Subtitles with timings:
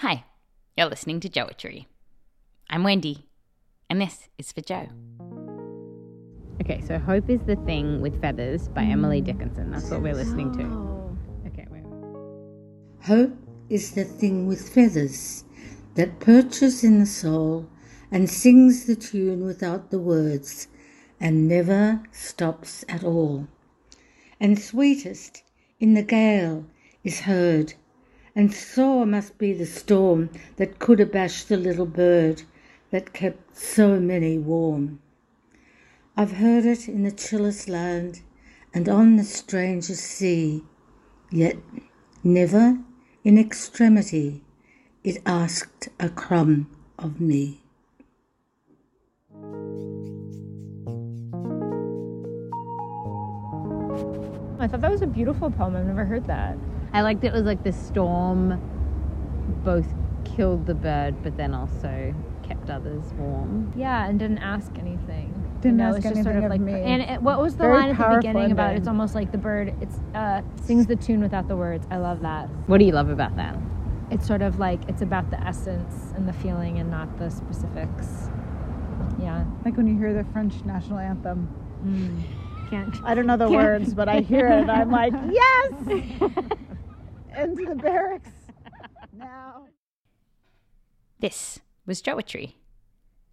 [0.00, 0.24] Hi,
[0.78, 1.84] you're listening to Joetry.
[2.70, 3.28] I'm Wendy,
[3.90, 4.88] and this is for Joe.
[6.58, 9.70] Okay, so Hope is the Thing with Feathers by Emily Dickinson.
[9.70, 11.48] That's what we're listening to.
[11.48, 11.84] Okay, wait.
[13.04, 13.36] Hope
[13.68, 15.44] is the thing with feathers
[15.96, 17.68] that perches in the soul
[18.10, 20.68] and sings the tune without the words
[21.20, 23.48] and never stops at all.
[24.40, 25.42] And sweetest
[25.78, 26.64] in the gale
[27.04, 27.74] is heard,
[28.40, 32.42] and sore must be the storm that could abash the little bird
[32.90, 34.98] that kept so many warm.
[36.16, 38.22] I've heard it in the chillest land
[38.72, 40.64] and on the strangest sea,
[41.30, 41.58] yet
[42.24, 42.78] never
[43.24, 44.42] in extremity
[45.04, 47.60] it asked a crumb of me.
[54.58, 55.76] I thought that was a beautiful poem.
[55.76, 56.56] I've never heard that.
[56.92, 58.60] I liked it was like the storm
[59.64, 59.86] both
[60.24, 63.72] killed the bird but then also kept others warm.
[63.76, 65.32] Yeah, and didn't ask anything.
[65.60, 66.72] Didn't You know, ask it's just sort anything of of like, me.
[66.82, 68.74] and it, what was the Very line at the powerful beginning about?
[68.74, 69.74] It's almost like the bird.
[69.80, 71.86] It's uh, sings the tune without the words.
[71.90, 72.48] I love that.
[72.66, 73.56] What do you love about that?
[74.10, 78.28] It's sort of like it's about the essence and the feeling and not the specifics.
[79.20, 79.44] Yeah.
[79.64, 81.48] Like when you hear the French national anthem.
[82.70, 82.96] Can't.
[83.04, 84.68] I don't know the words, but I hear it.
[84.68, 86.30] I'm like, yes!
[87.36, 88.30] Into the barracks
[89.12, 89.66] now.
[91.18, 92.54] This was Joetry.